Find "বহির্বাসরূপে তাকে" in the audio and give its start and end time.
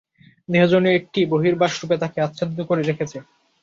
1.33-2.17